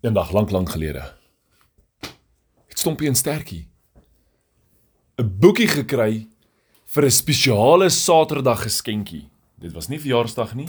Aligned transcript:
Eendag 0.00 0.30
lank 0.30 0.50
lank 0.50 0.70
gelede 0.70 1.02
het 2.68 2.78
Stompie 2.78 3.08
en 3.08 3.16
Stertjie 3.18 3.66
'n 5.18 5.38
boekie 5.40 5.66
gekry 5.66 6.28
vir 6.86 7.04
'n 7.04 7.10
spesiale 7.10 7.88
Saterdag 7.90 8.62
geskenkie. 8.62 9.28
Dit 9.58 9.72
was 9.72 9.88
nie 9.88 9.98
verjaarsdag 9.98 10.54
nie. 10.54 10.68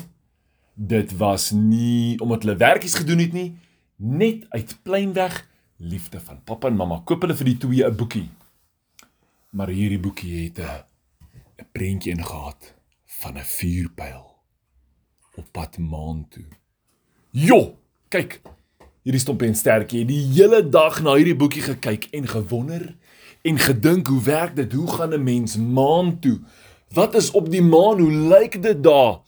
Dit 0.74 1.18
was 1.18 1.52
nie 1.52 2.20
omdat 2.20 2.44
hulle 2.44 2.56
werkies 2.56 2.96
gedoen 2.96 3.20
het 3.20 3.34
nie, 3.34 3.58
net 3.96 4.50
uit 4.50 4.78
pleinweg 4.84 5.48
liefde 5.78 6.20
van 6.20 6.44
pappa 6.44 6.68
en 6.68 6.76
mamma 6.76 7.02
koop 7.06 7.22
hulle 7.22 7.36
vir 7.36 7.46
die 7.46 7.58
twee 7.58 7.86
'n 7.86 7.96
boekie. 7.96 8.30
Maar 9.52 9.68
hierdie 9.68 10.00
boekie 10.00 10.44
het 10.44 10.60
'n 10.60 10.84
'n 11.62 11.68
prentjie 11.72 12.14
ingehad 12.18 12.74
van 13.06 13.38
'n 13.38 13.46
vuurpyl 13.46 14.36
op 15.36 15.52
pad 15.52 15.78
maan 15.78 16.28
toe. 16.30 16.46
Jo, 17.32 17.78
kyk. 18.10 18.42
Hierdie 19.10 19.24
stompie 19.24 19.48
en 19.50 19.56
stertjie 19.58 20.04
het 20.04 20.10
die 20.12 20.22
hele 20.36 20.60
dag 20.70 21.00
na 21.02 21.16
hierdie 21.18 21.34
boekie 21.34 21.64
gekyk 21.66 22.04
en 22.14 22.28
gewonder 22.30 22.84
en 23.42 23.56
gedink 23.58 24.08
hoe 24.14 24.20
werk 24.22 24.52
dit? 24.54 24.74
Hoe 24.78 24.86
gaan 24.86 25.16
'n 25.18 25.24
mens 25.24 25.56
maan 25.58 26.20
toe? 26.20 26.38
Wat 26.94 27.16
is 27.16 27.32
op 27.32 27.50
die 27.50 27.62
maan? 27.62 27.98
Hoe 28.00 28.12
lyk 28.12 28.62
dit 28.62 28.84
daar? 28.84 29.26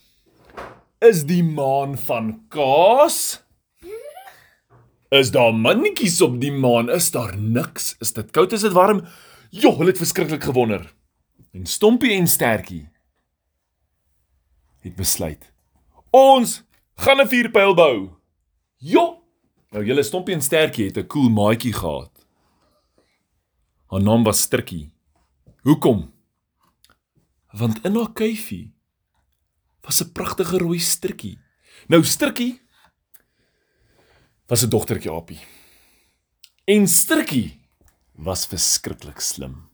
Is 1.00 1.26
die 1.26 1.44
maan 1.44 1.98
van 1.98 2.46
kaas? 2.50 3.42
Is 5.10 5.32
daar 5.32 5.54
mannetjies 5.54 6.22
op 6.22 6.42
die 6.42 6.52
maan? 6.54 6.90
Is 6.90 7.12
daar 7.12 7.38
niks? 7.38 7.96
Is 8.00 8.14
dit 8.14 8.32
koud? 8.32 8.54
Is 8.54 8.62
dit 8.62 8.72
warm? 8.72 9.02
Jo, 9.50 9.72
hulle 9.78 9.90
het 9.90 9.98
verskriklik 9.98 10.44
gewonder. 10.44 10.94
En 11.54 11.66
Stompie 11.66 12.12
en 12.12 12.28
Stertjie 12.28 12.90
het 14.80 14.96
besluit. 14.96 15.54
Ons 16.12 16.64
gaan 16.96 17.22
'n 17.22 17.28
vuurpyl 17.28 17.74
bou. 17.74 18.10
Jo. 18.78 19.21
Nou 19.72 19.86
julle 19.88 20.04
Stompie 20.04 20.36
en 20.36 20.44
Stertjie 20.44 20.90
het 20.90 20.98
'n 20.98 21.08
cool 21.08 21.30
maatjie 21.30 21.74
gehad. 21.74 22.12
Haar 23.88 24.02
naam 24.02 24.24
was 24.24 24.42
Strikkie. 24.42 24.92
Hoekom? 25.64 26.14
Want 27.52 27.86
in 27.86 27.96
haar 27.96 28.12
kuifie 28.14 28.74
was 29.82 30.02
'n 30.04 30.12
pragtige 30.12 30.58
rooi 30.58 30.80
strikkie. 30.80 31.40
Nou 31.88 32.04
Strikkie 32.04 32.62
was 34.48 34.64
'n 34.64 34.70
dogtertjie 34.70 35.12
Apie. 35.12 35.40
En 36.66 36.88
Strikkie 36.88 37.60
was 38.12 38.46
verskriklik 38.46 39.20
slim. 39.20 39.70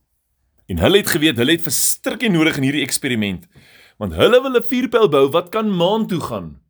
En 0.65 0.77
hulle 0.77 0.97
het 0.97 1.07
geweet 1.07 1.37
hulle 1.37 1.51
het 1.51 1.61
vir 1.61 1.71
Strikkie 1.71 2.29
nodig 2.29 2.57
in 2.57 2.63
hierdie 2.63 2.85
eksperiment, 2.85 3.47
want 3.97 4.13
hulle 4.13 4.41
wil 4.41 4.57
'n 4.57 4.63
vuurpyl 4.63 5.09
bou 5.09 5.29
wat 5.29 5.49
kan 5.49 5.75
maan 5.75 6.07
toe 6.07 6.19
gaan. 6.19 6.61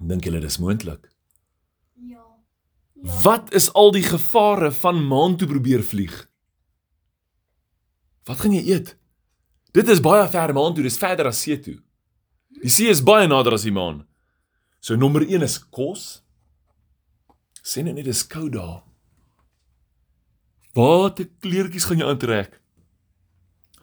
Dink 0.00 0.24
julle 0.24 0.40
dis 0.40 0.58
moontlik? 0.58 1.13
Wat 3.04 3.52
is 3.52 3.68
al 3.72 3.90
die 3.92 4.02
gevare 4.02 4.70
van 4.72 5.02
maan 5.04 5.36
toe 5.36 5.48
probeer 5.48 5.82
vlieg? 5.84 6.14
Wat 8.24 8.40
gaan 8.40 8.54
jy 8.56 8.62
eet? 8.72 8.94
Dit 9.76 9.90
is 9.92 10.00
baie 10.00 10.24
ver 10.32 10.54
maan 10.56 10.72
toe, 10.72 10.84
dis 10.86 10.96
verder 10.96 11.28
as 11.28 11.42
see 11.44 11.58
toe. 11.60 11.76
Die 12.62 12.72
see 12.72 12.88
is 12.88 13.02
baie 13.04 13.28
nader 13.28 13.58
as 13.58 13.66
die 13.66 13.74
maan. 13.74 14.06
So 14.80 14.96
nommer 14.96 15.26
1 15.26 15.44
is 15.44 15.58
kos. 15.58 16.22
Sien 17.60 17.90
net 17.92 18.04
dis 18.08 18.24
koud 18.24 18.54
daar. 18.56 18.80
Watter 20.74 21.28
kleertjies 21.44 21.84
gaan 21.84 22.00
jy 22.00 22.08
aantrek? 22.08 22.56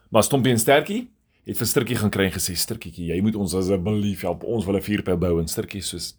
Maar 0.10 0.26
Stompie 0.26 0.52
en 0.56 0.60
Stertjie 0.60 1.04
het 1.46 1.58
vir 1.58 1.70
Sturtjie 1.70 1.98
gaan 2.02 2.12
kry 2.14 2.28
en 2.30 2.36
gesê 2.36 2.58
Sturtjie, 2.58 3.12
jy 3.14 3.22
moet 3.22 3.38
ons 3.38 3.54
asseblief 3.58 4.26
help. 4.26 4.44
Ons 4.44 4.66
wil 4.66 4.78
'n 4.78 4.82
vuurpyl 4.82 5.18
bou 5.18 5.40
en 5.40 5.48
Sturtjie 5.48 5.82
soos 5.82 6.16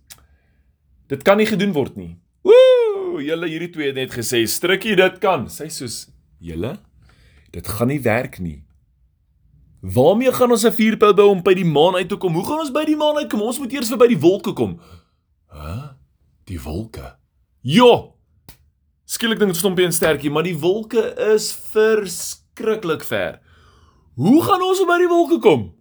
Dit 1.09 1.23
kan 1.23 1.37
nie 1.37 1.47
gedoen 1.47 1.73
word 1.73 1.97
nie. 1.97 2.17
Julle 3.21 3.49
hierdie 3.49 3.71
twee 3.71 3.87
het 3.91 3.99
net 3.99 4.13
gesê 4.15 4.45
Sturtjie 4.47 4.97
dit 4.97 5.19
kan. 5.21 5.49
Sy 5.49 5.69
soos 5.69 6.07
julle 6.41 6.79
dit 7.53 7.67
gaan 7.69 7.89
nie 7.93 8.01
werk 8.01 8.39
nie. 8.41 8.63
Waarmee 9.83 10.33
gaan 10.33 10.51
ons 10.51 10.65
'n 10.65 10.73
vuurpyl 10.73 11.15
bou 11.15 11.29
om 11.31 11.43
by 11.43 11.55
die 11.55 11.65
maan 11.65 11.95
uit 11.95 12.09
te 12.09 12.17
kom? 12.17 12.35
Hoe 12.35 12.47
gaan 12.47 12.61
ons 12.61 12.71
by 12.71 12.85
die 12.85 12.97
maan 12.97 13.17
uitkom? 13.17 13.43
Ons 13.43 13.59
moet 13.59 13.73
eers 13.73 13.89
verby 13.89 14.09
die 14.09 14.21
wolke 14.21 14.53
kom. 14.53 14.81
Hæ? 15.51 15.97
Die 16.45 16.61
wolke. 16.61 17.17
Jo. 17.61 18.15
Skielik 19.05 19.39
dink 19.39 19.55
Stompie 19.55 19.85
en 19.85 19.93
Stertjie, 19.93 20.31
maar 20.31 20.43
die 20.43 20.59
wolke 20.59 21.03
is 21.35 21.53
verskriklik 21.53 23.05
ver. 23.05 23.41
Hoe 24.15 24.43
gaan 24.43 24.63
ons 24.63 24.85
by 24.87 24.99
die 24.99 25.09
wolke 25.09 25.39
kom? 25.39 25.75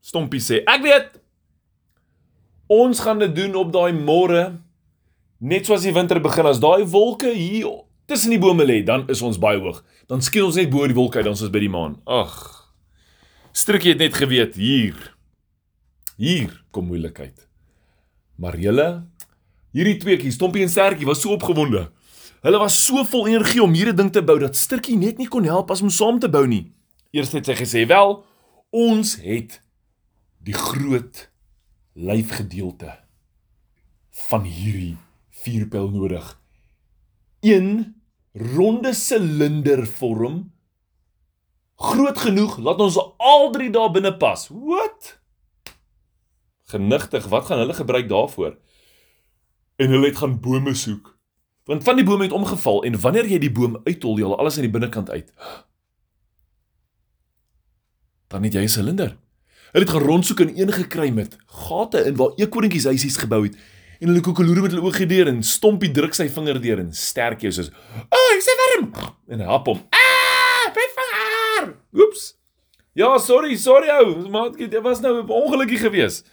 Stompie 0.00 0.40
sê, 0.40 0.62
ek 0.66 0.82
weet. 0.82 1.20
Ons 2.70 3.00
gaan 3.00 3.18
dit 3.18 3.34
doen 3.34 3.54
op 3.54 3.72
daai 3.72 3.92
môre. 3.92 4.60
Net 5.40 5.64
soos 5.64 5.86
die 5.86 5.94
winter 5.96 6.20
begin 6.20 6.44
as 6.50 6.58
daai 6.60 6.84
wolke 6.92 7.30
hier 7.32 7.70
tussen 8.10 8.34
die 8.34 8.40
bome 8.42 8.66
lê, 8.66 8.82
dan 8.84 9.06
is 9.08 9.22
ons 9.24 9.38
baie 9.40 9.56
hoog. 9.56 9.78
Dan 10.10 10.20
skiel 10.20 10.50
ons 10.50 10.58
net 10.58 10.68
bo 10.68 10.84
die 10.84 10.96
wolke 10.96 11.20
uit, 11.20 11.24
dan 11.24 11.38
is 11.38 11.44
ons 11.46 11.52
by 11.54 11.62
die 11.62 11.70
maan. 11.72 11.94
Ag. 12.04 12.34
Strikkie 13.56 13.94
het 13.94 14.02
net 14.02 14.18
geweet 14.18 14.58
hier. 14.60 14.98
Hier 16.20 16.52
kom 16.74 16.90
moeilikheid. 16.90 17.46
Maar 18.36 18.60
julle, 18.60 18.88
hierdie 19.72 19.96
tweeetjies, 20.02 20.36
Stompie 20.36 20.66
en 20.66 20.72
Stertjie 20.72 21.08
was 21.08 21.24
so 21.24 21.32
opgewonde. 21.32 21.86
Hulle 22.44 22.60
was 22.60 22.76
so 22.76 23.00
vol 23.08 23.28
energie 23.32 23.64
om 23.64 23.72
hierdie 23.72 23.96
ding 23.96 24.12
te 24.12 24.20
bou 24.24 24.36
dat 24.42 24.60
Strikkie 24.60 25.00
net 25.00 25.16
nie 25.20 25.28
kon 25.32 25.48
help 25.48 25.72
as 25.72 25.80
om 25.80 25.92
saam 25.92 26.20
te 26.20 26.28
bou 26.28 26.44
nie. 26.48 26.66
Eers 27.16 27.32
het 27.32 27.48
sy 27.48 27.56
gesê, 27.56 27.88
"Wel, 27.88 28.24
ons 28.70 29.16
het 29.24 29.60
die 30.44 30.54
groot 30.54 31.30
lyfgedeelte 31.94 32.98
van 34.28 34.44
hierdie 34.44 34.96
vuurpyl 35.42 35.90
nodig. 35.90 36.40
Een 37.40 38.02
ronde 38.32 38.92
silinder 38.94 39.86
vorm 39.86 40.52
groot 41.80 42.18
genoeg 42.18 42.58
laat 42.58 42.80
ons 42.80 42.98
al 43.16 43.50
drie 43.54 43.70
daar 43.72 43.90
binne 43.90 44.12
pas. 44.16 44.48
Wat? 44.48 45.16
Genigtig, 46.70 47.26
wat 47.32 47.46
gaan 47.48 47.58
hulle 47.58 47.74
gebruik 47.74 48.08
daarvoor? 48.08 48.58
En 49.76 49.90
hulle 49.90 50.06
het 50.06 50.20
gaan 50.20 50.40
bome 50.40 50.74
soek. 50.74 51.16
Want 51.64 51.84
van 51.84 51.96
die 51.96 52.04
bome 52.04 52.28
het 52.28 52.36
omgeval 52.36 52.84
en 52.84 53.00
wanneer 53.00 53.26
jy 53.30 53.38
die 53.38 53.52
boom 53.52 53.80
uithol, 53.84 54.18
jy 54.18 54.28
al 54.28 54.38
alles 54.38 54.58
aan 54.58 54.66
die 54.68 54.74
binnekant 54.74 55.10
uit. 55.10 55.32
Dan 58.28 58.44
het 58.44 58.52
jy 58.52 58.62
'n 58.62 58.68
silinder. 58.68 59.16
Hulle 59.72 59.84
het 59.84 59.94
gaan 59.94 60.02
rondsoek 60.02 60.40
en 60.40 60.60
een 60.60 60.72
gekry 60.72 61.10
met 61.10 61.36
gate 61.46 62.04
in 62.04 62.16
waar 62.16 62.32
eekorntjies 62.36 62.84
huisies 62.84 63.16
gebou 63.16 63.42
het 63.46 63.56
en 64.00 64.08
hulle 64.08 64.22
koekeloere 64.24 64.64
met 64.64 64.74
hulle 64.74 64.86
oë 64.88 64.96
gedeur 65.02 65.28
en 65.28 65.42
stompie 65.44 65.92
druk 65.92 66.16
sy 66.16 66.26
vinger 66.32 66.60
deur 66.62 66.80
en 66.80 66.92
sterk 66.96 67.44
jou 67.44 67.52
soos, 67.52 67.70
"Ag, 67.70 68.16
oh, 68.16 68.30
ek's 68.36 68.48
warm." 68.60 68.92
En 69.28 69.40
hap 69.40 69.66
hom. 69.66 69.82
"Ah, 69.92 70.72
my 70.74 70.86
vinger." 70.96 71.74
Oeps. 71.92 72.34
Ja, 72.94 73.18
sorry, 73.18 73.56
sorry 73.56 73.88
ou, 73.90 74.28
maatjie, 74.28 74.68
dit 74.68 74.82
was 74.82 75.00
nou 75.00 75.22
'n 75.22 75.28
ongelukkie 75.28 75.78
gewees. 75.78 76.24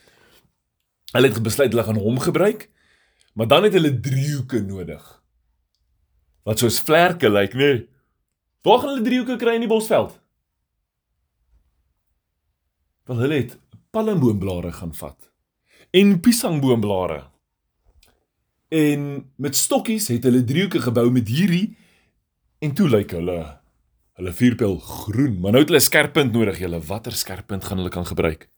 Hulle 1.12 1.28
het 1.28 1.44
besluit 1.44 1.72
hulle 1.72 1.84
gaan 1.84 2.00
hom 2.00 2.20
gebruik, 2.20 2.70
maar 3.34 3.48
dan 3.48 3.64
het 3.64 3.74
hulle 3.74 4.00
driehoeke 4.00 4.62
nodig. 4.62 5.22
Wat 6.44 6.60
soos 6.60 6.80
vlerke 6.80 7.30
lyk, 7.30 7.54
nê? 7.54 7.58
Nee. 7.58 7.88
Waar 8.64 8.80
gaan 8.80 8.90
hulle 8.90 9.06
driehoeke 9.06 9.36
kry 9.36 9.54
in 9.56 9.64
die 9.64 9.70
bosveld? 9.70 10.20
Wel 13.08 13.18
hulle 13.24 13.34
het 13.36 13.60
palmboomblare 13.92 14.72
gaan 14.72 14.94
vat 14.94 15.30
en 15.96 16.20
piesangboomblare. 16.20 17.22
En 18.68 19.32
met 19.36 19.56
stokkies 19.56 20.08
het 20.08 20.24
hulle 20.28 20.44
driehoeke 20.44 20.82
gebou 20.82 21.08
met 21.12 21.28
hierdie 21.28 21.78
en 22.60 22.74
toe 22.76 22.90
lyk 22.90 23.14
hulle 23.16 23.38
hulle 24.18 24.34
vuurpyl 24.34 24.80
groen, 24.82 25.36
maar 25.40 25.54
nou 25.54 25.62
het 25.62 25.70
hulle 25.70 25.80
'n 25.80 25.90
skerp 25.90 26.14
punt 26.14 26.32
nodig. 26.34 26.60
Julle 26.60 26.82
watter 26.82 27.14
skerp 27.14 27.48
punt 27.48 27.64
gaan 27.64 27.78
hulle 27.78 27.90
kan 27.90 28.06
gebruik? 28.06 28.50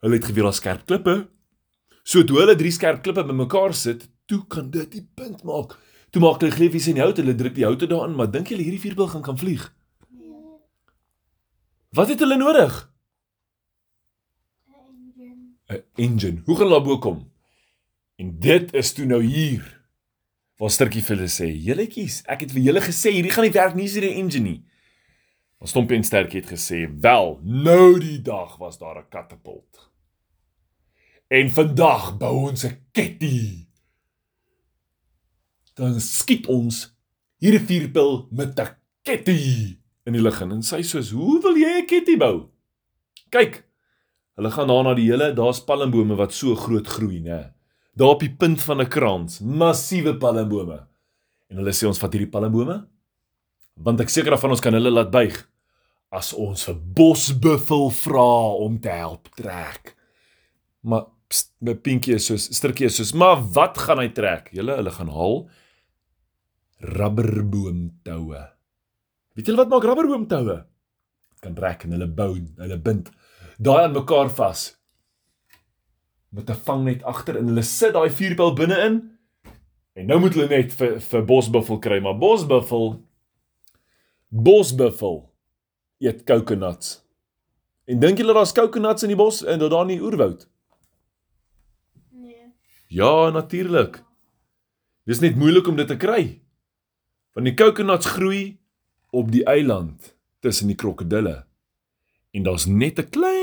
Hulle 0.00 0.14
het 0.14 0.24
geweet 0.24 0.44
daar 0.44 0.52
skerp 0.52 0.86
klippe. 0.86 1.28
So 2.02 2.24
toe 2.24 2.38
hulle 2.38 2.56
drie 2.56 2.70
skerp 2.70 3.02
klippe 3.02 3.24
bymekaar 3.24 3.74
sit, 3.74 4.08
toe 4.26 4.46
kan 4.46 4.70
dit 4.70 4.90
die 4.92 5.08
punt 5.14 5.42
maak. 5.42 5.78
Toe 6.10 6.22
maak 6.22 6.40
hulle 6.40 6.52
gleefies 6.52 6.86
in 6.86 6.94
die 6.94 7.02
hout, 7.02 7.16
hulle 7.16 7.34
druk 7.34 7.54
die 7.54 7.64
houte 7.64 7.86
daarin, 7.86 8.16
maar 8.16 8.30
dink 8.30 8.48
julle 8.48 8.62
hierdie 8.62 8.80
vuurpyl 8.80 9.08
gaan 9.08 9.22
kan 9.22 9.38
vlieg? 9.38 9.74
Wat 11.90 12.08
het 12.08 12.18
hulle 12.18 12.36
nodig? 12.36 12.90
'n 15.68 15.82
Engine. 15.94 16.42
Hoe 16.44 16.56
gaan 16.56 16.66
hulle 16.66 16.78
daarbo 16.80 16.98
kom? 16.98 17.33
En 18.16 18.38
dit 18.40 18.74
is 18.74 18.92
toe 18.92 19.06
nou 19.06 19.22
hier. 19.22 19.64
Waar 20.60 20.70
Sturtjie 20.70 21.02
vir 21.02 21.16
hulle 21.16 21.30
sê: 21.30 21.48
"Julletjies, 21.50 22.22
ek 22.30 22.44
het 22.46 22.52
vir 22.54 22.62
julle 22.62 22.80
gesê 22.80 23.10
hierdie 23.10 23.32
gaan 23.34 23.44
nie 23.44 23.54
werk 23.54 23.74
nie, 23.74 23.88
hierdie 23.88 24.14
engine 24.20 24.48
nie." 24.48 24.60
Maar 25.58 25.68
Stompie 25.68 25.96
en 25.96 26.04
Stertjie 26.04 26.40
het 26.40 26.50
gesê: 26.50 26.86
"Wel, 27.00 27.40
nou 27.42 27.98
die 27.98 28.22
dag 28.22 28.56
was 28.56 28.78
daar 28.78 28.98
'n 28.98 29.08
katapult." 29.08 29.90
En 31.28 31.50
vandag 31.50 32.16
bou 32.18 32.50
ons 32.50 32.64
'n 32.64 32.78
ketty. 32.92 33.66
Dan 35.74 36.00
skiet 36.00 36.46
ons 36.46 36.96
hierdie 37.38 37.66
vuurpyl 37.66 38.28
met 38.30 38.60
'n 38.60 38.76
ketty 39.02 39.78
in 40.04 40.12
die 40.12 40.22
lug. 40.22 40.40
En 40.40 40.62
sy 40.62 40.82
soos: 40.82 41.10
"Hoe 41.10 41.42
wil 41.42 41.56
jy 41.56 41.80
'n 41.80 41.86
ketty 41.86 42.16
bou?" 42.16 42.50
Kyk, 43.30 43.64
hulle 44.36 44.50
gaan 44.50 44.68
daar 44.68 44.84
na 44.84 44.94
die 44.94 45.10
hele, 45.10 45.32
daar's 45.34 45.64
palmbome 45.64 46.14
wat 46.14 46.32
so 46.32 46.54
groot 46.54 46.86
groei, 46.86 47.20
né? 47.20 47.53
Daar 47.94 48.14
op 48.16 48.20
die 48.24 48.32
punt 48.34 48.62
van 48.62 48.80
'n 48.80 48.88
krans, 48.88 49.40
massiewe 49.40 50.16
palmbome. 50.18 50.86
En 51.48 51.56
hulle 51.56 51.72
sê 51.72 51.86
ons 51.86 51.98
vat 51.98 52.12
hierdie 52.12 52.30
palmbome 52.30 52.86
want 53.74 54.00
ek 54.00 54.08
seker 54.08 54.38
van 54.38 54.50
ons 54.50 54.60
kan 54.60 54.72
hulle 54.72 54.90
laat 54.90 55.10
buig 55.10 55.34
as 56.14 56.32
ons 56.32 56.64
vir 56.64 56.76
bosbuffel 56.94 57.90
vra 57.90 58.54
om 58.62 58.78
te 58.80 58.88
help 58.88 59.28
trek. 59.34 59.96
Maar 60.86 61.08
pst, 61.28 61.50
my 61.58 61.74
pinkie 61.74 62.14
is 62.14 62.28
soos 62.30 62.46
stukkie 62.54 62.86
is 62.86 62.96
soos, 62.96 63.12
maar 63.12 63.42
wat 63.56 63.78
gaan 63.78 63.98
hy 63.98 64.08
trek? 64.14 64.52
Julle 64.54 64.76
hulle 64.78 64.94
gaan 64.94 65.10
haal 65.10 65.48
rubberboomtoue. 66.78 68.44
Weet 69.34 69.46
julle 69.46 69.62
wat 69.64 69.72
maak 69.72 69.88
rubberboomtoue? 69.88 70.58
Kan 71.42 71.54
trek 71.54 71.84
en 71.84 71.96
hulle 71.96 72.06
bou, 72.06 72.32
hulle 72.38 72.78
bind 72.78 73.10
daai 73.58 73.84
aan 73.84 73.94
mekaar 73.94 74.30
vas 74.34 74.72
met 76.34 76.50
'n 76.50 76.62
vangnet 76.66 77.02
agter 77.02 77.36
en 77.36 77.46
hulle 77.46 77.62
sit 77.62 77.92
daai 77.92 78.10
vuurpyl 78.10 78.54
binne-in. 78.54 78.96
En 79.92 80.06
nou 80.06 80.20
moet 80.20 80.34
hulle 80.34 80.48
net 80.48 80.72
vir 80.72 81.00
vir 81.00 81.24
bosbuffel 81.24 81.78
kry, 81.78 82.00
maar 82.00 82.18
bosbuffel 82.18 83.04
bosbuffel 84.28 85.32
eet 85.98 86.24
coconuts. 86.24 87.04
En 87.84 88.00
dink 88.00 88.18
julle 88.18 88.34
daar's 88.34 88.52
coconuts 88.52 89.02
in 89.02 89.12
die 89.12 89.16
bos 89.16 89.44
en 89.44 89.58
daar 89.58 89.80
in 89.80 89.94
die 89.94 90.02
oerwoud? 90.02 90.48
Nee. 92.10 92.52
Ja, 92.88 93.30
natuurlik. 93.30 94.02
Dis 95.04 95.20
net 95.20 95.36
moeilik 95.36 95.66
om 95.66 95.76
dit 95.76 95.86
te 95.86 95.96
kry. 95.96 96.40
Want 97.32 97.46
die 97.46 97.54
coconuts 97.54 98.06
groei 98.06 98.58
op 99.10 99.30
die 99.30 99.44
eiland 99.44 100.16
tussen 100.40 100.66
die 100.66 100.76
krokodille. 100.76 101.44
En 102.30 102.42
daar's 102.42 102.66
net 102.66 102.98
'n 102.98 103.08
klein 103.10 103.33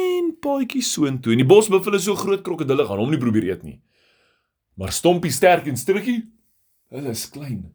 paadjie 0.41 0.81
soontoe 0.85 1.35
en 1.35 1.43
die 1.43 1.47
bosbuffel 1.47 1.97
is 1.97 2.07
so 2.09 2.15
groot 2.19 2.43
krokodille 2.45 2.85
gaan 2.87 3.01
hom 3.01 3.11
nie 3.13 3.21
probeer 3.21 3.47
eet 3.51 3.63
nie. 3.63 3.77
Maar 4.79 4.91
Stompie 4.95 5.31
sterk 5.31 5.67
en 5.69 5.77
Strikkie, 5.77 6.23
hulle 6.89 7.13
is 7.13 7.27
klein. 7.29 7.71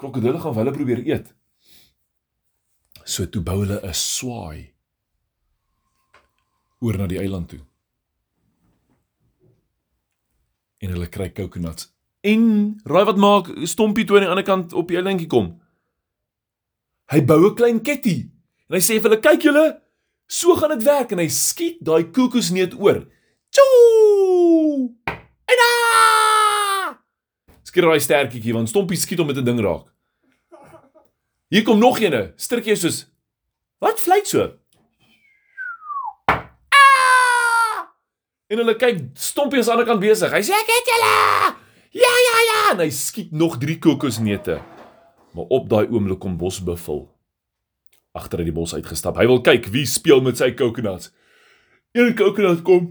Krokodille 0.00 0.40
gaan 0.40 0.56
hulle 0.56 0.72
probeer 0.72 1.02
eet. 1.04 1.32
So 3.04 3.26
toe 3.26 3.42
bou 3.42 3.60
hulle 3.62 3.80
'n 3.82 3.94
swaai 3.94 4.72
oor 6.80 6.96
na 6.96 7.06
die 7.06 7.18
eiland 7.20 7.48
toe. 7.48 7.60
En 10.80 10.90
hulle 10.94 11.08
kry 11.08 11.28
coconuts. 11.32 11.90
En 12.24 12.80
raai 12.84 13.04
wat 13.04 13.16
maak 13.16 13.50
Stompie 13.64 14.04
toe 14.04 14.16
aan 14.16 14.24
die 14.24 14.30
ander 14.30 14.44
kant 14.44 14.72
op 14.72 14.88
die 14.88 14.96
eilandjie 14.96 15.28
kom? 15.28 15.60
Hy 17.12 17.20
bou 17.24 17.50
'n 17.50 17.54
klein 17.54 17.80
ketty. 17.82 18.30
En 18.68 18.76
hy 18.76 18.80
sê 18.80 19.00
vir 19.00 19.10
hulle, 19.10 19.20
"Kyk 19.20 19.42
julle, 19.42 19.82
so 20.30 20.54
gaan 20.58 20.76
dit 20.76 20.86
werk." 20.86 21.12
En 21.12 21.18
hy 21.18 21.28
skiet 21.28 21.80
daai 21.84 22.10
kokosneut 22.14 22.76
oor. 22.78 23.02
Tjoo! 23.50 24.94
En 25.50 25.62
ah! 25.66 26.94
Skiet 27.66 27.84
daai 27.84 28.00
sterkietjie 28.00 28.54
want 28.54 28.70
Stompie 28.70 28.98
skiet 28.98 29.18
hom 29.18 29.26
met 29.26 29.36
'n 29.36 29.44
ding 29.44 29.60
raak. 29.60 29.90
Hier 31.50 31.62
kom 31.66 31.78
nog 31.78 31.98
eene. 31.98 32.32
Strikkie 32.36 32.72
is 32.72 32.80
soos 32.80 33.06
Wat 33.80 34.00
fluit 34.00 34.28
so? 34.28 34.50
Ah! 36.28 37.88
En 38.46 38.58
hulle 38.58 38.76
kyk 38.76 38.98
Stompie 39.14 39.58
aan 39.58 39.64
die 39.64 39.72
ander 39.72 39.86
kant 39.86 40.00
besig. 40.00 40.30
Hy 40.32 40.42
sê 40.44 40.52
ek 40.52 40.68
het 40.68 40.90
julle. 40.92 41.14
Ja 41.90 42.12
ja 42.26 42.36
ja, 42.46 42.58
en 42.72 42.78
hy 42.84 42.90
skiet 42.90 43.32
nog 43.32 43.58
3 43.58 43.78
kokosneute. 43.78 44.60
Maar 45.34 45.44
op 45.48 45.68
daai 45.70 45.88
oomblik 45.88 46.20
kom 46.22 46.36
Bosbuffel 46.36 47.08
agter 48.12 48.42
uit 48.42 48.50
die 48.50 48.56
bos 48.56 48.74
uitgestap. 48.74 49.18
Hy 49.20 49.26
wil 49.30 49.42
kyk 49.46 49.68
wie 49.74 49.86
speel 49.86 50.22
met 50.24 50.40
sy 50.40 50.50
coconuts. 50.58 51.12
Een 51.96 52.14
coconut 52.18 52.62
kom 52.66 52.90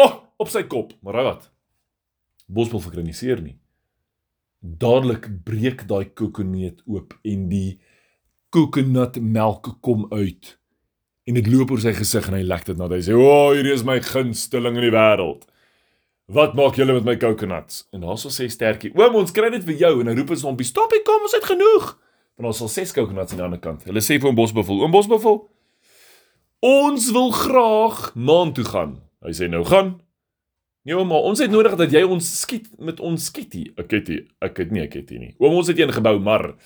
oh, 0.00 0.14
op 0.36 0.52
sy 0.52 0.64
kop. 0.68 0.92
Maar 1.00 1.18
raai 1.18 1.28
wat? 1.30 1.48
Bosbuffel 2.52 2.92
kry 2.92 3.06
nie. 3.06 3.56
Dadelik 4.62 5.26
breek 5.44 5.86
daai 5.90 6.12
kokoneet 6.14 6.82
oop 6.86 7.16
en 7.26 7.48
die 7.50 7.80
kokonatmelk 8.52 9.78
kom 9.82 10.06
uit. 10.12 10.58
En 11.26 11.38
dit 11.38 11.48
loop 11.50 11.72
oor 11.72 11.82
sy 11.82 11.94
gesig 11.96 12.28
en 12.28 12.36
hy 12.36 12.44
lek 12.46 12.66
dit 12.66 12.78
na. 12.78 12.88
Hy 12.90 13.00
sê: 13.02 13.16
"O, 13.16 13.22
oh, 13.22 13.50
hierdie 13.54 13.72
is 13.74 13.84
my 13.86 13.98
gunsteling 14.02 14.76
in 14.76 14.86
die 14.88 14.94
wêreld. 14.94 15.46
Wat 16.32 16.54
maak 16.58 16.76
julle 16.76 16.94
met 16.98 17.04
my 17.04 17.16
coconuts?" 17.16 17.86
En 17.92 18.02
daarso 18.04 18.28
sê 18.28 18.48
Stertjie: 18.50 18.92
"Oom, 18.94 19.16
ons 19.22 19.32
kry 19.32 19.50
dit 19.50 19.64
vir 19.64 19.74
jou." 19.74 20.00
En 20.00 20.06
hy 20.06 20.14
roep 20.18 20.30
ons 20.30 20.44
ompie: 20.44 20.66
"Stoppie, 20.66 21.02
kom, 21.02 21.22
ons 21.22 21.34
het 21.34 21.44
genoeg." 21.44 21.98
Want 22.36 22.52
ons 22.52 22.62
sal 22.62 22.70
6 22.72 22.94
coconuts 22.96 23.32
aan 23.32 23.42
die 23.42 23.46
ander 23.46 23.60
kant. 23.62 23.84
Hulle 23.88 24.00
sê 24.00 24.18
vir 24.18 24.30
hom 24.30 24.38
Bosbuffel: 24.38 24.80
"Oom 24.80 24.94
Bosbuffel, 24.94 25.42
ons 26.60 27.10
wil 27.12 27.30
graag 27.30 28.14
maan 28.14 28.52
toe 28.52 28.64
gaan." 28.64 29.00
Hy 29.22 29.34
sê: 29.36 29.48
"Nou 29.50 29.64
gaan." 29.64 30.00
Nee, 30.82 30.96
oom, 30.98 31.12
ons 31.14 31.38
het 31.38 31.50
nodig 31.50 31.76
dat 31.78 31.92
jy 31.94 32.02
ons 32.02 32.26
skiet 32.40 32.66
met 32.78 32.98
ons 33.00 33.24
skietie. 33.24 33.68
Ek 33.78 33.92
het 33.94 34.08
nie, 34.08 34.22
ek 34.42 34.56
het 34.58 34.72
nie, 34.74 34.82
ek 34.82 34.96
het 34.98 35.10
nie. 35.14 35.34
Oom, 35.38 35.54
ons 35.60 35.68
het 35.70 35.78
een 35.78 35.92
gebou, 35.94 36.16
maar 36.18 36.56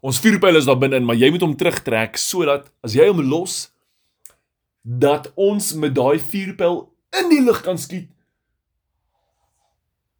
ons 0.00 0.20
vuurpyl 0.20 0.56
is 0.56 0.64
daar 0.64 0.78
binne, 0.80 1.00
maar 1.04 1.18
jy 1.20 1.28
moet 1.30 1.44
hom 1.44 1.52
terugtrek 1.56 2.16
sodat 2.16 2.70
as 2.82 2.94
jy 2.96 3.10
hom 3.10 3.20
los 3.20 3.66
dat 4.80 5.28
ons 5.36 5.74
met 5.76 5.92
daai 5.92 6.16
vuurpyl 6.18 6.86
in 7.20 7.28
die 7.28 7.42
lug 7.44 7.60
kan 7.66 7.76
skiet 7.78 8.08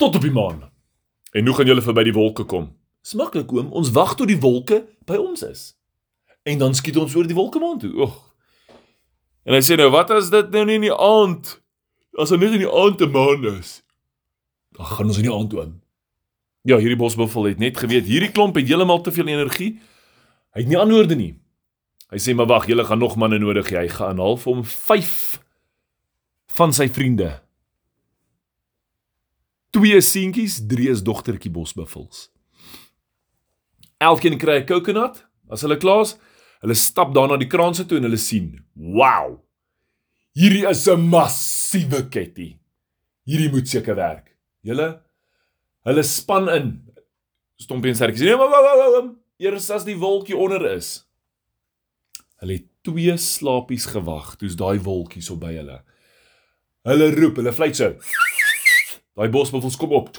tot 0.00 0.16
op 0.16 0.24
die 0.24 0.32
maan. 0.32 0.62
En 1.36 1.46
hoe 1.46 1.54
gaan 1.56 1.68
julle 1.68 1.84
verby 1.84 2.06
die 2.08 2.16
wolke 2.16 2.44
kom? 2.48 2.70
Smaklik 3.06 3.52
oom, 3.52 3.70
ons 3.72 3.92
wag 3.96 4.14
tot 4.18 4.28
die 4.28 4.40
wolke 4.40 4.82
by 5.08 5.16
ons 5.20 5.42
is. 5.46 5.62
En 6.48 6.60
dan 6.60 6.74
skiet 6.76 6.98
ons 7.00 7.14
oor 7.16 7.28
die 7.28 7.36
wolke 7.36 7.60
maan 7.62 7.78
toe. 7.80 7.92
Oeg. 8.04 8.16
En 9.48 9.56
hy 9.56 9.60
sê 9.64 9.76
nou, 9.80 9.88
wat 9.94 10.12
as 10.14 10.28
dit 10.32 10.50
nou 10.52 10.66
nie 10.68 10.78
in 10.80 10.88
die 10.90 10.96
aand 10.96 11.56
as 12.18 12.32
dit 12.34 12.42
net 12.42 12.56
in 12.58 12.64
die 12.64 12.74
aand 12.74 12.98
te 13.00 13.06
maan 13.08 13.46
is? 13.54 13.80
Dan 14.76 14.88
gaan 14.90 15.12
ons 15.12 15.20
in 15.20 15.28
die 15.28 15.34
aand 15.34 15.54
aan. 15.62 15.76
Ja, 16.68 16.76
hierdie 16.76 16.98
bosbuffel 17.00 17.48
het 17.48 17.60
net 17.62 17.78
geweet 17.80 18.08
hierdie 18.10 18.32
klomp 18.34 18.58
het 18.58 18.68
heeltemal 18.68 19.00
te 19.04 19.12
veel 19.14 19.30
energie. 19.32 19.70
Hy 20.52 20.64
het 20.64 20.68
nie 20.68 20.78
antwoorde 20.78 21.16
nie. 21.16 21.32
Hy 22.10 22.18
sê 22.20 22.34
maar 22.34 22.50
wag, 22.50 22.66
julle 22.68 22.84
gaan 22.84 23.00
nog 23.00 23.14
manne 23.16 23.38
nodig 23.40 23.70
hê. 23.70 23.86
Hy 23.86 23.92
gaan 23.94 24.20
half 24.20 24.44
om 24.50 24.64
5 24.66 25.38
van 26.58 26.74
sy 26.76 26.88
vriende. 26.90 27.30
Twee 29.70 30.00
seentjies, 30.02 30.58
drie 30.66 30.90
is 30.90 31.04
dogtertjie 31.06 31.52
bosbuffels. 31.54 32.26
Elkeen 34.00 34.38
kry 34.38 34.60
'n 34.60 34.66
coconut. 34.66 35.26
As 35.50 35.62
hulle 35.62 35.76
klaar 35.76 36.02
is, 36.02 36.16
hulle 36.62 36.74
stap 36.74 37.12
dan 37.14 37.28
na 37.28 37.36
die 37.36 37.48
kraanse 37.48 37.84
toe 37.86 37.98
en 37.98 38.06
hulle 38.08 38.16
sien, 38.18 38.64
"Wow! 38.74 39.40
Hierdie 40.32 40.66
is 40.68 40.88
'n 40.88 41.08
massiewe 41.08 42.08
ketty. 42.08 42.58
Hierdie 43.26 43.50
moet 43.50 43.68
seker 43.68 43.94
werk." 43.96 44.36
Julle 44.62 45.02
hulle 45.84 46.02
span 46.02 46.48
in. 46.48 46.68
Stompie 47.56 47.90
en 47.90 47.96
Sertjie 47.96 48.24
sê, 48.24 48.24
"Nee, 48.24 48.36
wou 48.36 48.48
wou 48.48 48.92
wou, 48.92 49.16
eers 49.38 49.70
as 49.70 49.84
die 49.84 49.96
wolkie 49.96 50.36
onder 50.36 50.64
is." 50.76 51.04
Hulle 52.40 52.52
het 52.52 52.66
twee 52.82 53.16
slapies 53.16 53.86
gewag, 53.86 54.36
toe's 54.36 54.56
daai 54.56 54.78
wolkies 54.80 55.30
op 55.30 55.40
by 55.40 55.54
hulle. 55.54 55.82
Hulle 56.88 57.10
roep, 57.14 57.36
hulle 57.36 57.52
fluit 57.52 57.76
so. 57.76 57.98
Daai 59.16 59.28
bosbuffels 59.28 59.76
kom 59.76 59.92
op. 59.92 60.16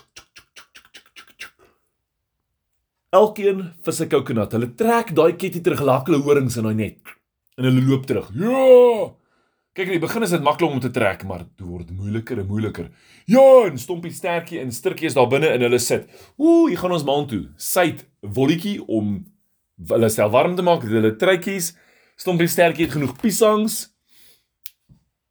Elkeen 3.12 3.65
vir 3.84 3.96
sy 3.96 4.06
coconut. 4.08 4.53
Hulle 4.56 4.70
trek 4.80 5.10
daai 5.15 5.34
ketty 5.39 5.60
terug, 5.63 5.82
laak 5.84 6.08
hulle 6.08 6.22
horings 6.24 6.56
in 6.60 6.68
daai 6.68 6.77
net. 6.77 7.18
En 7.60 7.68
hulle 7.68 7.84
loop 7.84 8.06
terug. 8.08 8.30
Ja! 8.39 9.10
Kyk, 9.75 9.88
in 9.88 9.96
die 9.96 10.03
begin 10.03 10.24
is 10.24 10.34
dit 10.36 10.44
maklik 10.44 10.72
om 10.72 10.82
te 10.84 10.91
trek, 10.91 11.22
maar 11.27 11.46
dit 11.46 11.63
word 11.63 11.91
moeiliker 11.96 12.41
en 12.41 12.48
moeiliker. 12.48 12.89
Ja, 13.32 13.44
en 13.68 13.77
Stompie 13.80 14.12
stertjie 14.12 14.60
en 14.60 14.72
Sturtjie 14.75 15.08
is 15.08 15.15
daar 15.15 15.30
binne 15.32 15.51
en 15.51 15.63
hulle 15.63 15.80
sit. 15.80 16.10
Ooh, 16.39 16.65
hier 16.68 16.80
gaan 16.80 16.96
ons 16.96 17.06
maan 17.08 17.27
toe. 17.32 17.46
Syt 17.60 18.03
wolletjie 18.36 18.82
om 18.88 19.22
hulle 19.91 20.12
self 20.12 20.32
warm 20.36 20.58
te 20.58 20.63
maak, 20.68 20.84
hulle 20.88 21.13
truitjies. 21.20 21.72
Stompie 22.20 22.51
stertjie 22.51 22.88
het 22.88 22.96
genoeg 22.98 23.15
piesangs 23.20 23.86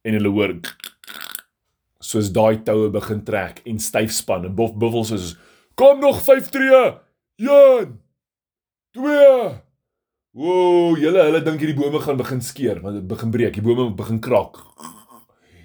en 0.05 0.17
hulle 0.17 0.33
hoor 0.33 0.57
soos 2.01 2.31
daai 2.33 2.63
toue 2.65 2.89
begin 2.93 3.21
trek 3.25 3.61
en 3.69 3.77
styf 3.79 4.09
span 4.13 4.47
en 4.49 4.55
bof 4.57 4.73
buffels 4.81 5.13
is 5.13 5.27
kom 5.77 6.01
nog 6.01 6.21
5 6.25 6.49
tree. 6.53 6.81
1 7.41 7.99
2 8.93 9.61
Woew, 10.31 10.95
julle 11.01 11.23
hulle 11.25 11.41
dink 11.43 11.59
hierdie 11.59 11.75
bome 11.75 11.99
gaan 11.99 12.19
begin 12.19 12.41
skeer, 12.45 12.77
want 12.83 12.99
dit 12.99 13.07
begin 13.09 13.31
breek, 13.33 13.55
die 13.57 13.63
bome 13.65 13.89
begin 13.97 14.21
kraak. 14.23 14.61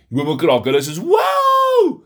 Die 0.09 0.17
bome 0.17 0.35
kraak. 0.41 0.65
Hulle 0.67 0.81
sê, 0.83 0.97
"Wow!" 0.99 2.01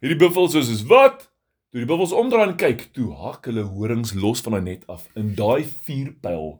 Hierdie 0.00 0.18
buffels 0.18 0.54
is 0.54 0.68
is 0.72 0.82
wat? 0.88 1.28
Toe 1.70 1.84
die 1.84 1.86
buffels 1.86 2.12
omdraai 2.12 2.48
en 2.48 2.56
kyk, 2.56 2.88
toe 2.94 3.12
hak 3.20 3.46
hulle 3.46 3.62
horings 3.68 4.14
los 4.14 4.40
van 4.40 4.56
daai 4.56 4.64
net 4.64 4.88
af 4.88 5.06
in 5.14 5.34
daai 5.34 5.62
vuurpyl. 5.86 6.58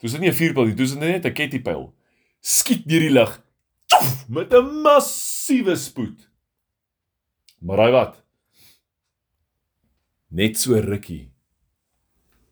Dis 0.00 0.18
nie 0.18 0.28
'n 0.28 0.34
vuurpyl 0.34 0.66
nie, 0.66 0.74
dis 0.74 0.94
net 0.94 1.24
'n 1.24 1.32
kettypyl. 1.32 1.92
Skiet 2.42 2.88
deur 2.88 3.00
die 3.00 3.14
lug. 3.14 3.40
Tjof, 3.86 4.28
met 4.28 4.52
'n 4.52 4.82
massiewe 4.82 5.76
spoed. 5.76 6.28
Maar 7.60 7.76
raai 7.76 7.92
wat? 7.92 8.22
Net 10.30 10.58
so 10.58 10.74
rukkie 10.74 11.32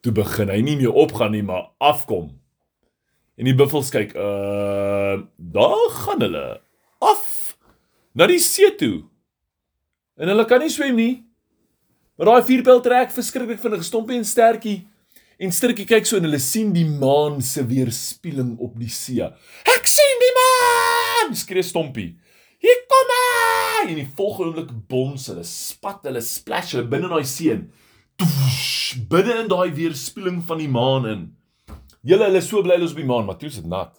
toe 0.06 0.14
begin 0.14 0.52
hy 0.52 0.60
nie 0.64 0.78
meer 0.78 0.94
opgaan 0.94 1.34
nie, 1.34 1.44
maar 1.46 1.72
afkom. 1.82 2.30
En 3.36 3.48
die 3.48 3.56
buffels 3.56 3.90
kyk, 3.92 4.14
uh, 4.16 5.20
daar 5.36 5.86
gaan 6.00 6.22
hulle 6.25 6.46
af 7.04 7.56
na 8.16 8.28
die 8.30 8.40
see 8.40 8.70
toe. 8.80 9.04
En 10.16 10.32
hulle 10.32 10.46
kan 10.48 10.62
nie 10.64 10.72
swem 10.72 10.96
nie. 10.96 11.14
Maar 12.16 12.30
daai 12.30 12.46
vierpyl 12.48 12.80
trek 12.80 13.10
verskriklik 13.12 13.60
vinnig, 13.60 13.84
stompie 13.84 14.16
en 14.16 14.25
stertjie. 14.25 14.86
En 15.36 15.52
Sturtjie 15.52 15.84
kyk 15.84 16.06
so 16.08 16.16
en 16.16 16.25
hulle 16.25 16.40
sien 16.40 16.70
die 16.72 16.86
maan 16.88 17.42
se 17.44 17.60
weerspieëling 17.68 18.54
op 18.64 18.78
die 18.80 18.88
see. 18.88 19.26
Ek 19.68 19.90
sien 19.90 20.22
die 20.22 20.32
maan! 20.38 21.34
skree 21.36 21.64
Stompie. 21.66 22.14
Hier 22.64 22.78
kom 22.88 23.12
hy! 23.12 23.90
En 23.90 23.98
die 23.98 24.06
volgende 24.16 24.48
oomblik 24.48 24.70
bons 24.88 25.26
hulle, 25.28 25.44
spat 25.44 26.08
hulle, 26.08 26.22
splash 26.25 26.72
hulle 26.72 26.88
binne 26.88 27.10
in 27.10 27.12
daai 27.12 27.28
see 27.28 27.52
in. 27.52 27.66
Toesh, 28.16 28.96
binne 29.11 29.42
in 29.42 29.49
daai 29.52 29.73
weerspieëling 29.76 30.40
van 30.49 30.61
die 30.62 30.70
maan 30.73 31.08
in. 31.11 31.25
Julle 32.06 32.28
hulle 32.28 32.40
so 32.44 32.62
bly 32.62 32.78
hulle 32.78 32.88
op 32.88 33.00
die 33.00 33.08
maan, 33.08 33.26
maar 33.26 33.37
toe 33.40 33.50
is 33.50 33.58
dit 33.61 33.68
nat. 33.68 33.92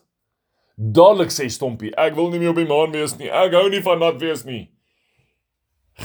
Dadelik 0.77 1.33
sê 1.33 1.47
Stompie, 1.49 1.91
ek 1.97 2.15
wil 2.17 2.31
nie 2.31 2.39
meer 2.41 2.53
op 2.53 2.61
die 2.61 2.69
maan 2.69 2.93
wees 2.93 3.15
nie. 3.17 3.29
Ek 3.29 3.55
hou 3.57 3.67
nie 3.73 3.83
van 3.85 4.01
nat 4.01 4.19
wees 4.21 4.43
nie. 4.47 4.67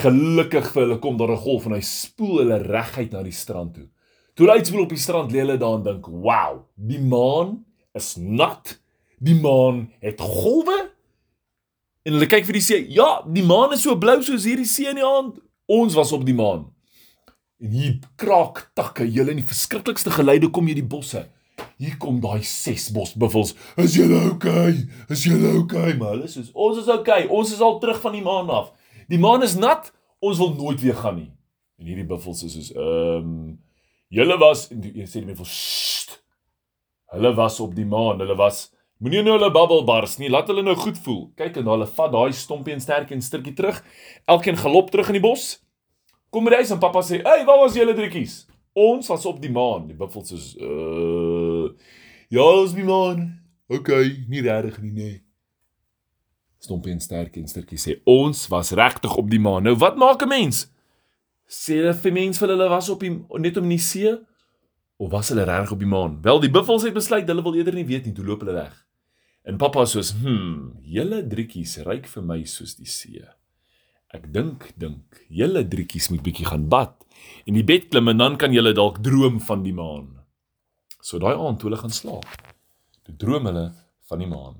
Gelukkig 0.02 0.70
vir 0.72 0.86
hulle 0.86 0.98
kom 0.98 1.18
daar 1.20 1.32
'n 1.32 1.44
golf 1.44 1.66
en 1.66 1.76
hy 1.76 1.84
spoel 1.84 2.38
hulle 2.40 2.58
reguit 2.64 3.12
na 3.12 3.22
die 3.22 3.36
strand 3.36 3.74
toe. 3.74 3.88
Toe 4.34 4.46
hulle 4.46 4.58
uitspoel 4.58 4.82
op 4.82 4.88
die 4.88 4.98
strand, 4.98 5.32
lê 5.32 5.44
hulle 5.44 5.58
daar 5.58 5.76
en 5.76 5.82
dink, 5.82 6.06
"Wow, 6.06 6.64
die 6.74 7.00
maan 7.00 7.64
is 7.94 8.16
nat. 8.16 8.80
Die 9.20 9.34
maan 9.34 9.92
het 10.00 10.20
golwe." 10.20 10.90
En 12.04 12.12
hulle 12.12 12.26
kyk 12.26 12.44
vir 12.44 12.52
die 12.54 12.62
see. 12.62 12.86
Ja, 12.90 13.22
die 13.22 13.44
maan 13.44 13.72
is 13.72 13.82
so 13.82 13.96
blou 13.96 14.22
soos 14.22 14.44
hierdie 14.44 14.66
see 14.66 14.88
in 14.88 14.96
die 14.96 15.04
aand. 15.04 15.38
Ons 15.68 15.94
was 15.94 16.12
op 16.12 16.24
die 16.24 16.34
maan. 16.34 16.71
En 17.62 17.70
hier 17.70 17.98
kraak 18.18 18.64
takke, 18.74 19.06
julle 19.06 19.30
in 19.30 19.38
die 19.38 19.46
verskriklikste 19.46 20.10
geluide 20.10 20.50
kom 20.50 20.66
jy 20.66 20.80
die 20.80 20.88
bosse. 20.94 21.28
Hier 21.78 21.94
kom 22.02 22.18
daai 22.22 22.42
ses 22.46 22.88
bosbuffels. 22.94 23.52
Is 23.78 23.94
julle 23.94 24.18
okay? 24.32 24.74
Is 25.12 25.22
julle 25.28 25.52
okay? 25.60 25.92
Maar 25.98 26.16
hulle 26.16 26.30
sê 26.30 26.42
ons 26.52 26.80
is 26.80 26.90
okay. 26.90 27.28
Ons 27.30 27.54
is 27.54 27.62
al 27.62 27.78
terug 27.82 28.00
van 28.02 28.16
die 28.18 28.24
maan 28.24 28.50
af. 28.50 28.72
Die 29.12 29.20
maan 29.22 29.46
is 29.46 29.54
nat. 29.54 29.92
Ons 30.22 30.42
wil 30.42 30.56
nooit 30.58 30.82
weer 30.82 30.98
gaan 30.98 31.20
nie. 31.20 31.30
En 31.78 31.86
hierdie 31.90 32.06
buffels 32.08 32.42
is 32.48 32.58
soos 32.58 32.74
ehm 32.74 33.30
um, 33.30 33.38
julle 34.12 34.36
was 34.42 34.66
en 34.74 34.82
die 34.82 35.06
sê 35.06 35.22
die 35.22 35.30
buffel 35.30 35.46
sst. 35.46 36.18
Hulle 37.14 37.34
was 37.38 37.62
op 37.62 37.76
die 37.78 37.86
maan. 37.86 38.18
Hulle 38.24 38.38
was 38.38 38.72
moenie 39.02 39.22
nou 39.22 39.38
hulle 39.38 39.54
babbel 39.54 39.86
bars 39.86 40.18
nie. 40.18 40.30
Laat 40.34 40.50
hulle 40.50 40.66
nou 40.66 40.74
goed 40.82 40.98
voel. 41.06 41.28
Kyk 41.38 41.62
en 41.62 41.70
hulle 41.76 41.86
vat 41.94 42.10
daai 42.14 42.34
stompie 42.34 42.74
en 42.74 42.82
sterk 42.82 43.14
en 43.14 43.22
stukkie 43.22 43.54
terug. 43.54 43.78
Elkeen 44.26 44.58
galop 44.58 44.90
terug 44.90 45.14
in 45.14 45.22
die 45.22 45.28
bos. 45.30 45.61
Kom 46.32 46.46
by 46.46 46.54
die 46.54 46.62
huis 46.62 46.72
en 46.72 46.80
pappa 46.80 47.02
sê: 47.04 47.20
"Hey, 47.20 47.44
waar 47.44 47.60
was 47.60 47.76
julle 47.76 47.94
drietjies?" 47.94 48.46
Ons 48.72 49.10
was 49.12 49.26
op 49.28 49.40
die 49.42 49.50
maan. 49.52 49.86
Die 49.86 49.96
buffels 49.96 50.30
soos 50.32 50.54
uh 50.56 51.68
ja, 52.32 52.40
ons 52.40 52.72
die 52.72 52.86
maan. 52.88 53.26
OK, 53.68 53.90
nie 54.32 54.40
regtig 54.40 54.78
nie, 54.80 54.92
nee. 54.96 55.18
Stompie 56.62 56.94
en 56.94 57.02
sterk 57.04 57.36
en 57.36 57.48
stukkie 57.50 57.76
sê: 57.76 57.98
"Ons 58.08 58.46
was 58.48 58.72
regtig 58.72 59.16
op 59.16 59.28
die 59.28 59.40
maan." 59.40 59.68
Nou 59.68 59.76
wat 59.76 59.96
maak 60.00 60.22
'n 60.22 60.28
mens? 60.28 60.70
Sê 61.48 61.82
hulle 61.82 61.94
vir 61.94 62.12
mense 62.12 62.40
vir 62.40 62.48
hulle 62.48 62.68
was 62.68 62.88
op 62.88 63.00
die 63.00 63.10
net 63.12 63.56
om 63.56 63.64
in 63.64 63.76
die 63.76 63.78
see 63.78 64.16
of 64.96 65.10
was 65.10 65.28
hulle 65.28 65.44
regtig 65.44 65.72
op 65.72 65.78
die 65.78 65.92
maan? 65.92 66.22
Wel, 66.22 66.40
die 66.40 66.50
buffels 66.50 66.82
het 66.82 66.94
besluit 66.94 67.28
hulle 67.28 67.42
wil 67.42 67.54
eerder 67.54 67.74
nie 67.74 67.84
weet 67.84 68.06
nie, 68.06 68.14
toe 68.14 68.24
loop 68.24 68.40
hulle 68.40 68.54
weg. 68.54 68.86
En 69.44 69.58
pappa 69.58 69.84
soos: 69.84 70.14
"Hm, 70.22 70.80
julle 70.80 71.26
drietjies 71.26 71.76
ryk 71.84 72.06
vir 72.06 72.22
my 72.22 72.44
soos 72.44 72.74
die 72.76 72.86
see." 72.88 73.20
Ek 74.12 74.26
dink, 74.28 74.66
dink, 74.76 75.22
julle 75.32 75.62
drietjies 75.64 76.10
moet 76.12 76.20
bietjie 76.20 76.44
gaan 76.44 76.66
bad 76.68 76.98
en 77.48 77.56
die 77.56 77.64
bed 77.64 77.86
klim 77.88 78.10
en 78.12 78.18
dan 78.20 78.34
kan 78.40 78.52
julle 78.52 78.74
dalk 78.76 78.98
droom 79.00 79.38
van 79.40 79.62
die 79.64 79.72
maan. 79.72 80.10
So 81.00 81.16
daai 81.22 81.32
aand 81.32 81.62
toe 81.62 81.70
hulle 81.70 81.80
gaan 81.80 81.94
slaap, 81.96 82.28
toe 83.06 83.14
droom 83.16 83.48
hulle 83.48 83.64
van 84.10 84.20
die 84.20 84.28
maan. 84.28 84.58